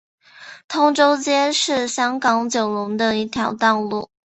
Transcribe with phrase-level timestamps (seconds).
[0.67, 4.09] 通州街是香港九龙的一条道路。